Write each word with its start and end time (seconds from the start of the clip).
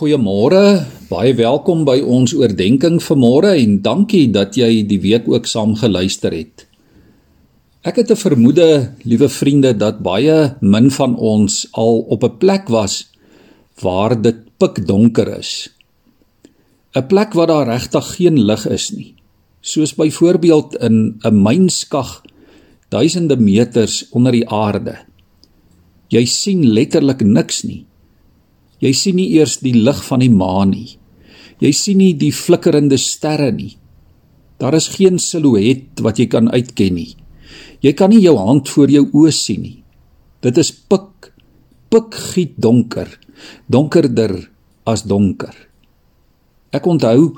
Goeiemôre, 0.00 0.86
baie 1.10 1.34
welkom 1.36 1.82
by 1.84 1.98
ons 2.00 2.32
oordeenking 2.32 3.02
vanmôre 3.04 3.50
en 3.60 3.74
dankie 3.84 4.30
dat 4.32 4.56
jy 4.56 4.78
die 4.88 4.96
week 5.02 5.26
ook 5.28 5.44
saam 5.44 5.74
geluister 5.76 6.32
het. 6.32 6.64
Ek 7.84 8.00
het 8.00 8.08
'n 8.08 8.16
vermoede, 8.16 8.96
liewe 9.04 9.28
vriende, 9.28 9.76
dat 9.76 10.00
baie 10.00 10.56
min 10.62 10.88
van 10.90 11.16
ons 11.16 11.68
al 11.72 12.00
op 12.08 12.24
'n 12.24 12.38
plek 12.38 12.68
was 12.68 13.12
waar 13.82 14.16
dit 14.16 14.38
pikdonker 14.56 15.38
is. 15.38 15.68
'n 16.96 17.06
Plek 17.06 17.34
waar 17.34 17.46
daar 17.46 17.66
regtig 17.66 18.16
geen 18.16 18.40
lig 18.40 18.66
is 18.68 18.90
nie. 18.92 19.14
Soos 19.60 19.94
byvoorbeeld 19.94 20.80
in 20.80 21.20
'n 21.20 21.42
mynskag 21.42 22.22
duisende 22.88 23.36
meters 23.36 24.08
onder 24.10 24.32
die 24.32 24.48
aarde. 24.48 24.96
Jy 26.08 26.24
sien 26.24 26.72
letterlik 26.72 27.20
niks 27.20 27.62
nie. 27.62 27.84
Jy 28.80 28.92
sien 28.96 29.16
nie 29.16 29.28
eers 29.36 29.58
die 29.60 29.74
lig 29.76 30.00
van 30.06 30.22
die 30.24 30.32
maan 30.32 30.72
nie. 30.72 30.96
Jy 31.60 31.72
sien 31.76 32.00
nie 32.00 32.14
die 32.16 32.32
flikkerende 32.32 32.96
sterre 32.98 33.50
nie. 33.52 33.76
Daar 34.60 34.76
is 34.76 34.88
geen 34.92 35.18
silhouet 35.20 36.00
wat 36.04 36.20
jy 36.20 36.26
kan 36.32 36.48
uitken 36.52 36.96
nie. 36.96 37.14
Jy 37.84 37.92
kan 37.96 38.12
nie 38.12 38.22
jou 38.24 38.36
hand 38.40 38.68
voor 38.68 38.92
jou 38.92 39.06
oë 39.12 39.32
sien 39.32 39.62
nie. 39.64 39.78
Dit 40.40 40.56
is 40.60 40.72
pik, 40.72 41.32
pikgiet 41.92 42.56
donker, 42.60 43.08
donkerder 43.68 44.36
as 44.88 45.04
donker. 45.04 45.52
Ek 46.72 46.86
onthou 46.86 47.34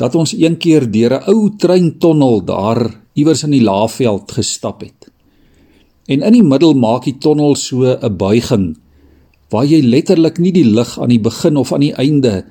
dat 0.00 0.14
ons 0.18 0.34
een 0.34 0.56
keer 0.58 0.88
deur 0.90 1.18
'n 1.20 1.30
ou 1.30 1.50
treintonnel 1.50 2.42
daar 2.44 3.02
iewers 3.14 3.44
in 3.44 3.50
die 3.50 3.62
Laagveld 3.62 4.32
gestap 4.32 4.80
het. 4.80 5.10
En 6.08 6.22
in 6.22 6.32
die 6.32 6.42
middel 6.42 6.74
maak 6.74 7.04
die 7.04 7.18
tonnel 7.18 7.54
so 7.54 7.84
'n 7.84 8.16
buiging 8.16 8.76
waar 9.52 9.68
jy 9.68 9.82
letterlik 9.84 10.38
nie 10.40 10.52
die 10.52 10.64
lig 10.64 10.96
aan 10.98 11.12
die 11.12 11.20
begin 11.20 11.60
of 11.60 11.72
aan 11.72 11.84
die 11.84 11.94
einde 12.00 12.42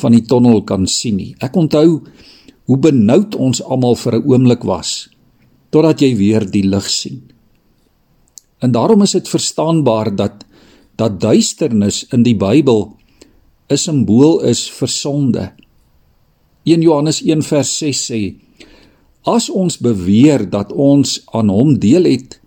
van 0.00 0.12
die 0.12 0.24
tonnel 0.28 0.62
kan 0.68 0.86
sien 0.86 1.16
nie. 1.16 1.32
Ek 1.40 1.56
onthou 1.56 2.02
hoe 2.70 2.78
benoud 2.78 3.34
ons 3.34 3.62
almal 3.64 3.96
vir 3.96 4.20
'n 4.20 4.26
oomblik 4.28 4.64
was 4.64 5.08
totdat 5.70 6.02
jy 6.02 6.16
weer 6.16 6.44
die 6.50 6.66
lig 6.66 6.86
sien. 6.90 7.22
En 8.60 8.72
daarom 8.72 9.02
is 9.02 9.12
dit 9.12 9.28
verstaanbaar 9.28 10.16
dat 10.16 10.44
dat 10.96 11.20
duisternis 11.20 12.04
in 12.12 12.22
die 12.22 12.36
Bybel 12.36 12.96
'n 13.70 13.76
simbool 13.76 14.40
is 14.44 14.68
vir 14.68 14.88
sonde. 14.88 15.52
1 16.64 16.82
Johannes 16.82 17.22
1 17.22 17.42
vers 17.42 17.78
6 17.78 18.10
sê: 18.10 18.34
As 19.24 19.50
ons 19.50 19.78
beweer 19.78 20.50
dat 20.50 20.72
ons 20.72 21.22
aan 21.32 21.48
hom 21.48 21.78
deel 21.78 22.04
het 22.04 22.40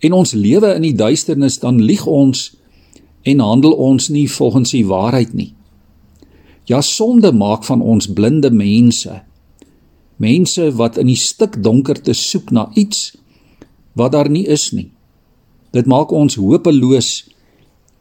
en 0.00 0.12
ons 0.12 0.32
lewe 0.32 0.74
in 0.74 0.82
die 0.82 0.94
duisternis, 0.94 1.58
dan 1.58 1.82
lieg 1.82 2.06
ons 2.06 2.56
en 3.24 3.40
handel 3.40 3.72
ons 3.72 4.08
nie 4.12 4.26
volgens 4.30 4.74
die 4.76 4.86
waarheid 4.86 5.32
nie. 5.34 5.52
Ja, 6.68 6.80
sonde 6.80 7.32
maak 7.32 7.64
van 7.64 7.82
ons 7.82 8.08
blinde 8.12 8.50
mense. 8.50 9.22
Mense 10.16 10.70
wat 10.78 10.96
in 11.00 11.10
die 11.10 11.18
stik 11.18 11.58
donkerte 11.62 12.14
soek 12.16 12.52
na 12.54 12.68
iets 12.74 13.12
wat 13.94 14.12
daar 14.12 14.30
nie 14.30 14.46
is 14.50 14.70
nie. 14.72 14.90
Dit 15.74 15.88
maak 15.90 16.12
ons 16.12 16.36
hopeloos 16.40 17.24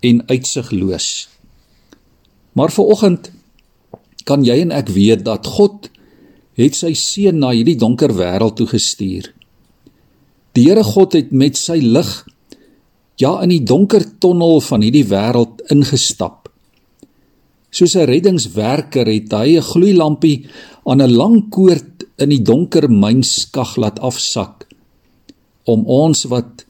en 0.04 0.22
uitsigloos. 0.30 1.28
Maar 2.54 2.72
viroggend 2.72 3.32
kan 4.28 4.44
jy 4.46 4.60
en 4.64 4.72
ek 4.76 4.92
weet 4.94 5.24
dat 5.26 5.48
God 5.58 5.90
het 6.60 6.78
sy 6.78 6.94
seun 6.98 7.42
na 7.42 7.52
hierdie 7.56 7.80
donker 7.80 8.14
wêreld 8.14 8.60
toe 8.60 8.68
gestuur. 8.70 9.32
Die 10.54 10.68
Here 10.70 10.84
God 10.86 11.18
het 11.18 11.32
met 11.34 11.58
sy 11.58 11.80
lig 11.82 12.12
ja 13.22 13.42
in 13.44 13.50
die 13.50 13.64
donker 13.64 14.06
tonnel 14.20 14.62
van 14.62 14.82
hierdie 14.82 15.06
wêreld 15.10 15.62
ingestap. 15.74 16.50
Soos 17.74 17.96
'n 17.96 18.06
reddingswerker 18.06 19.08
het 19.08 19.32
hy 19.32 19.58
'n 19.58 19.62
gloeilampie 19.62 20.46
aan 20.86 21.02
'n 21.02 21.16
lang 21.16 21.50
koord 21.50 22.04
in 22.18 22.30
die 22.30 22.42
donker 22.42 22.90
mynskag 22.90 23.78
laat 23.78 24.00
afsak 24.00 24.68
om 25.66 25.86
ons 25.86 26.24
wat 26.24 26.66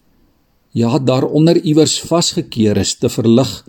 ja 0.71 0.99
daaronder 0.99 1.57
iewers 1.57 1.99
vasgekeer 1.99 2.77
is 2.77 2.95
te 2.95 3.09
verlig 3.09 3.65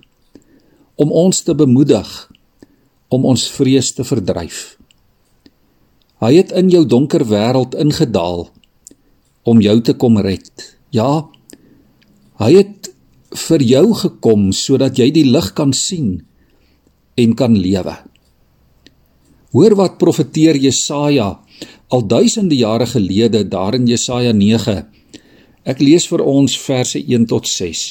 om 0.96 1.12
ons 1.12 1.42
te 1.42 1.54
bemoedig 1.54 2.30
om 3.08 3.24
ons 3.24 3.48
vrees 3.50 3.92
te 3.92 4.04
verdryf. 4.04 4.76
Hy 6.22 6.32
het 6.38 6.54
in 6.56 6.70
jou 6.72 6.84
donker 6.86 7.26
wêreld 7.28 7.74
ingedaal 7.74 8.48
om 9.44 9.60
jou 9.60 9.80
te 9.84 9.94
kom 9.94 10.18
red. 10.18 10.76
Ja, 10.90 11.26
Hy 12.42 12.50
het 12.56 12.90
vir 13.34 13.62
jou 13.62 13.86
gekom 13.94 14.48
sodat 14.54 14.98
jy 14.98 15.10
die 15.14 15.26
lig 15.26 15.52
kan 15.54 15.72
sien 15.74 16.24
en 17.18 17.34
kan 17.38 17.54
lewe. 17.54 17.94
Hoor 19.54 19.76
wat 19.78 20.00
profeteer 20.00 20.58
Jesaja 20.58 21.28
al 21.94 22.06
duisende 22.10 22.56
jare 22.58 22.88
gelede 22.90 23.44
daar 23.46 23.76
in 23.78 23.86
Jesaja 23.86 24.32
9. 24.34 24.80
Ek 25.64 25.78
lees 25.78 26.08
vir 26.10 26.24
ons 26.26 26.56
verse 26.58 26.98
1 26.98 27.28
tot 27.30 27.46
6. 27.46 27.84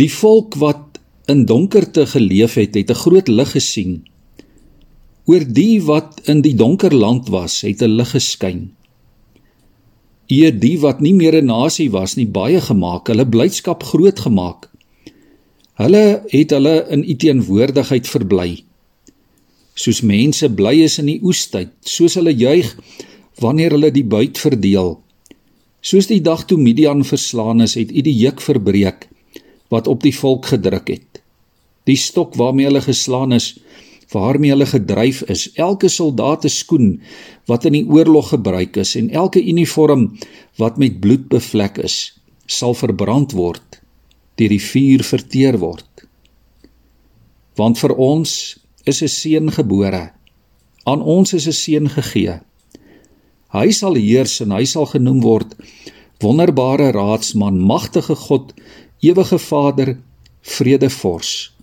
Die 0.00 0.08
volk 0.08 0.56
wat 0.56 0.96
in 1.28 1.44
donkerte 1.44 2.06
geleef 2.08 2.56
het, 2.56 2.74
het 2.74 2.90
'n 2.90 3.02
groot 3.04 3.28
lig 3.28 3.52
gesien. 3.52 4.08
Oor 5.26 5.44
die 5.44 5.82
wat 5.82 6.20
in 6.24 6.40
die 6.40 6.54
donker 6.54 6.94
land 6.94 7.28
was, 7.28 7.60
het 7.60 7.82
'n 7.82 7.96
lig 8.00 8.10
geskyn 8.10 8.72
eer 10.28 10.52
die 10.52 10.76
wat 10.80 11.00
nie 11.00 11.14
meer 11.14 11.34
'n 11.40 11.46
nasie 11.46 11.90
was 11.90 12.16
nie 12.16 12.26
baie 12.26 12.60
gemaak, 12.60 13.08
hulle 13.08 13.26
blydskap 13.26 13.82
groot 13.82 14.18
gemaak. 14.20 14.68
Hulle 15.74 16.22
het 16.28 16.50
hulle 16.50 16.86
in 16.90 17.04
u 17.04 17.14
teenwoordigheid 17.14 18.06
verbly. 18.06 18.64
Soos 19.74 20.00
mense 20.02 20.48
bly 20.50 20.82
is 20.82 20.98
in 20.98 21.06
die 21.06 21.20
oestyd, 21.22 21.70
soos 21.80 22.14
hulle 22.14 22.34
juig 22.34 22.76
wanneer 23.40 23.70
hulle 23.70 23.90
die 23.90 24.04
buit 24.04 24.38
verdeel. 24.38 24.98
Soos 25.80 26.06
die 26.06 26.20
dag 26.20 26.44
toe 26.44 26.58
Midian 26.58 27.04
verslaan 27.04 27.60
is, 27.60 27.74
het 27.74 27.90
u 27.90 28.02
die 28.02 28.16
juk 28.18 28.40
verbreek 28.40 29.08
wat 29.70 29.86
op 29.86 30.02
die 30.02 30.14
volk 30.14 30.46
gedruk 30.46 30.88
het. 30.88 31.22
Die 31.84 31.96
stok 31.96 32.34
waarmee 32.34 32.66
hulle 32.66 32.80
geslaan 32.80 33.32
is, 33.32 33.58
waarmee 34.12 34.50
hulle 34.50 34.66
gedryf 34.66 35.22
is, 35.28 35.48
elke 35.54 35.88
soldaat 35.88 36.46
se 36.46 36.48
skoen 36.48 37.00
wat 37.48 37.66
in 37.68 37.76
die 37.76 37.84
oorlog 37.88 38.32
gebruik 38.32 38.76
is 38.80 38.94
en 38.96 39.10
elke 39.10 39.42
uniform 39.44 40.08
wat 40.60 40.78
met 40.80 41.00
bloed 41.00 41.28
bevlek 41.28 41.78
is, 41.84 41.98
sal 42.46 42.74
verbrand 42.74 43.34
word, 43.36 43.80
deur 44.40 44.54
die 44.54 44.62
vuur 44.62 45.04
verteer 45.04 45.58
word. 45.60 46.06
Want 47.58 47.78
vir 47.78 47.94
ons 47.96 48.32
is 48.84 49.02
'n 49.02 49.08
seun 49.08 49.52
gebore, 49.52 50.12
aan 50.84 51.02
ons 51.02 51.32
is 51.32 51.46
'n 51.46 51.52
seun 51.52 51.88
gegee. 51.88 52.40
Hy 53.52 53.70
sal 53.70 53.94
heers 53.94 54.40
en 54.40 54.50
hy 54.50 54.64
sal 54.64 54.86
genoem 54.86 55.20
word 55.20 55.54
wonderbare 56.20 56.90
raadsman, 56.92 57.60
magtige 57.60 58.14
God, 58.14 58.52
ewige 59.00 59.38
Vader, 59.38 59.98
vredevors 60.42 61.57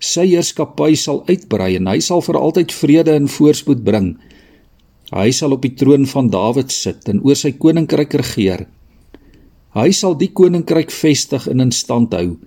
sy 0.00 0.26
heerskappy 0.32 0.94
sal 0.96 1.22
uitbrei 1.28 1.74
en 1.76 1.88
hy 1.90 1.98
sal 2.04 2.24
vir 2.24 2.38
altyd 2.40 2.72
vrede 2.72 3.14
en 3.14 3.28
voorspoed 3.28 3.84
bring. 3.84 4.14
Hy 5.12 5.28
sal 5.34 5.56
op 5.56 5.64
die 5.66 5.74
troon 5.76 6.06
van 6.08 6.30
Dawid 6.32 6.72
sit 6.72 7.08
en 7.10 7.20
oor 7.26 7.36
sy 7.36 7.52
koninkryk 7.60 8.14
regeer. 8.22 8.64
Hy 9.76 9.90
sal 9.94 10.16
die 10.18 10.30
koninkryk 10.34 10.90
vestig 10.94 11.46
en 11.50 11.62
in 11.66 11.74
stand 11.74 12.14
hou 12.16 12.38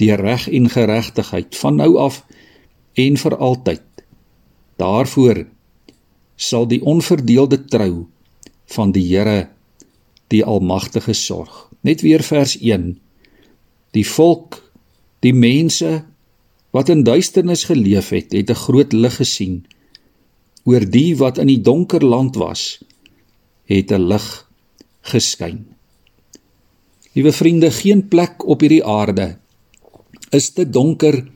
deur 0.00 0.18
reg 0.18 0.48
en 0.50 0.66
geregtigheid 0.72 1.54
van 1.60 1.76
nou 1.78 1.96
af 2.00 2.22
en 2.98 3.16
vir 3.16 3.36
altyd. 3.36 3.84
Daarvoor 4.82 5.44
sal 6.36 6.66
die 6.66 6.80
onverdeelde 6.82 7.60
trou 7.70 8.06
van 8.74 8.92
die 8.92 9.04
Here 9.06 9.52
die 10.32 10.42
almagtige 10.44 11.14
sorg. 11.14 11.68
Net 11.84 12.02
weer 12.02 12.22
vers 12.24 12.56
1. 12.58 12.96
Die 13.92 14.06
volk, 14.06 14.58
die 15.20 15.34
mense 15.36 16.02
wat 16.72 16.88
in 16.88 17.04
duisternis 17.04 17.66
geleef 17.68 18.10
het, 18.16 18.32
het 18.32 18.50
'n 18.50 18.62
groot 18.64 18.92
lig 18.92 19.16
gesien. 19.16 19.64
Oor 20.64 20.80
die 20.80 21.16
wat 21.16 21.38
in 21.38 21.46
die 21.46 21.60
donker 21.60 22.04
land 22.04 22.36
was, 22.36 22.82
het 23.64 23.92
'n 23.92 24.08
lig 24.08 24.48
geskyn. 25.02 25.66
Liewe 27.12 27.32
vriende, 27.32 27.70
geen 27.70 28.08
plek 28.08 28.46
op 28.46 28.60
hierdie 28.60 28.84
aarde 28.84 29.38
is 30.30 30.50
te 30.50 30.64
donker 30.64 31.28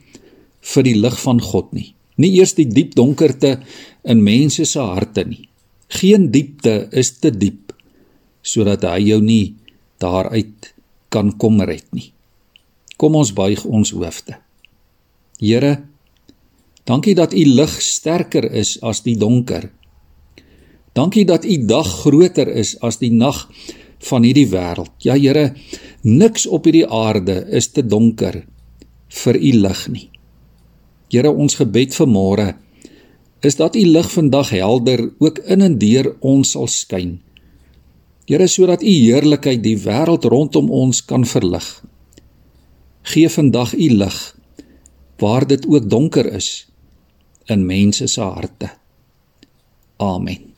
vir 0.61 0.83
die 0.83 0.95
lig 0.95 1.21
van 1.21 1.41
God 1.41 1.73
nie. 1.73 1.93
Nie 2.17 2.31
eers 2.39 2.55
die 2.57 2.67
diep 2.67 2.95
donkerte 2.95 3.59
in 4.03 4.23
mense 4.23 4.65
se 4.65 4.79
harte 4.79 5.23
nie. 5.23 5.49
Geen 5.87 6.31
diepte 6.31 6.87
is 6.91 7.19
te 7.19 7.31
diep 7.31 7.73
sodat 8.41 8.85
hy 8.87 9.01
jou 9.09 9.21
nie 9.21 9.55
daaruit 9.99 10.73
kan 11.09 11.33
kom 11.37 11.61
red 11.61 11.85
nie. 11.91 12.13
Kom 12.97 13.15
ons 13.15 13.33
buig 13.33 13.65
ons 13.65 13.91
hoofde. 13.91 14.37
Here, 15.37 15.83
dankie 16.83 17.13
dat 17.15 17.33
u 17.33 17.43
lig 17.45 17.73
sterker 17.81 18.47
is 18.51 18.77
as 18.81 19.03
die 19.05 19.17
donker. 19.17 19.69
Dankie 20.97 21.25
dat 21.29 21.45
u 21.45 21.57
dag 21.65 21.87
groter 22.01 22.49
is 22.49 22.73
as 22.81 22.97
die 22.97 23.11
nag 23.13 23.43
van 24.09 24.25
hierdie 24.25 24.47
wêreld. 24.49 24.89
Ja 25.05 25.13
Here, 25.13 25.51
niks 26.01 26.47
op 26.47 26.65
hierdie 26.65 26.87
aarde 26.89 27.43
is 27.53 27.69
te 27.69 27.85
donker 27.85 28.45
vir 29.07 29.37
u 29.37 29.51
lig 29.61 29.83
nie. 29.93 30.07
Here, 31.13 31.29
ons 31.29 31.59
gebed 31.59 31.93
vir 31.93 32.09
môre 32.09 32.47
is 33.45 33.59
dat 33.59 33.75
u 33.77 33.83
lig 33.85 34.07
vandag 34.09 34.49
helder 34.49 35.03
ook 35.21 35.37
in 35.45 35.61
en 35.61 35.77
deur 35.77 36.15
ons 36.25 36.55
sal 36.55 36.65
skyn. 36.67 37.19
Here, 38.25 38.47
sodat 38.49 38.81
u 38.81 38.89
heerlikheid 38.89 39.61
die 39.61 39.77
wêreld 39.85 40.25
rondom 40.25 40.73
ons 40.73 41.03
kan 41.05 41.25
verlig. 41.29 41.67
Gee 43.13 43.29
vandag 43.29 43.77
u 43.77 43.91
lig 44.01 44.17
waar 45.17 45.47
dit 45.47 45.67
ook 45.67 45.89
donker 45.89 46.25
is 46.33 46.67
in 47.45 47.65
mense 47.65 48.07
se 48.07 48.21
harte. 48.21 48.69
Amen. 49.97 50.53